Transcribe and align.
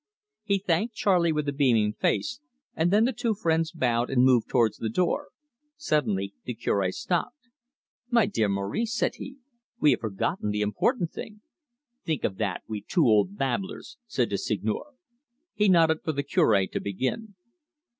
He 0.43 0.57
thanked 0.57 0.95
Charley 0.95 1.31
with 1.31 1.47
a 1.47 1.51
beaming 1.53 1.93
face, 1.93 2.39
and 2.75 2.89
then 2.89 3.05
the 3.05 3.13
two 3.13 3.35
friends 3.35 3.71
bowed 3.71 4.09
and 4.09 4.23
moved 4.23 4.49
towards 4.49 4.77
the 4.77 4.89
door. 4.89 5.27
Suddenly 5.77 6.33
the 6.43 6.55
Cure 6.55 6.91
stopped. 6.91 7.49
"My 8.09 8.25
dear 8.25 8.49
Maurice," 8.49 8.95
said 8.95 9.17
he, 9.17 9.37
"we 9.79 9.91
have 9.91 9.99
forgotten 9.99 10.49
the 10.49 10.61
important 10.63 11.11
thing." 11.11 11.41
"Think 12.03 12.23
of 12.23 12.37
that 12.37 12.63
we 12.67 12.81
two 12.81 13.05
old 13.05 13.37
babblers!" 13.37 13.99
said 14.07 14.31
the 14.31 14.39
Seigneur. 14.39 14.95
He 15.53 15.69
nodded 15.69 16.01
for 16.03 16.13
the 16.13 16.23
Cure 16.23 16.65
to 16.65 16.79
begin. 16.79 17.35